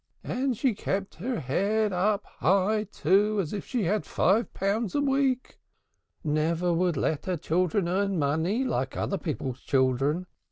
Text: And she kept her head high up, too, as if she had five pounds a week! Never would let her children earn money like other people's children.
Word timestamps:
And 0.23 0.57
she 0.57 0.73
kept 0.73 1.13
her 1.17 1.39
head 1.39 1.91
high 1.91 1.93
up, 2.23 2.91
too, 2.91 3.39
as 3.39 3.53
if 3.53 3.67
she 3.67 3.83
had 3.83 4.03
five 4.03 4.51
pounds 4.51 4.95
a 4.95 4.99
week! 5.01 5.59
Never 6.23 6.73
would 6.73 6.97
let 6.97 7.25
her 7.27 7.37
children 7.37 7.87
earn 7.87 8.17
money 8.17 8.63
like 8.63 8.97
other 8.97 9.19
people's 9.19 9.59
children. 9.61 10.25